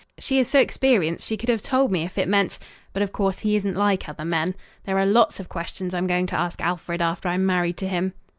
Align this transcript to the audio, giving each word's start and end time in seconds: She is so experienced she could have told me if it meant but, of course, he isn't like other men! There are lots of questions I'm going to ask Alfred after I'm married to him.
She 0.17 0.39
is 0.39 0.47
so 0.47 0.59
experienced 0.59 1.27
she 1.27 1.37
could 1.37 1.49
have 1.49 1.61
told 1.61 1.91
me 1.91 2.01
if 2.03 2.17
it 2.17 2.27
meant 2.27 2.57
but, 2.91 3.03
of 3.03 3.11
course, 3.11 3.41
he 3.41 3.55
isn't 3.55 3.75
like 3.75 4.09
other 4.09 4.25
men! 4.25 4.55
There 4.85 4.97
are 4.97 5.05
lots 5.05 5.39
of 5.39 5.47
questions 5.47 5.93
I'm 5.93 6.07
going 6.07 6.25
to 6.25 6.35
ask 6.39 6.59
Alfred 6.59 7.03
after 7.03 7.29
I'm 7.29 7.45
married 7.45 7.77
to 7.77 7.87
him. 7.87 8.13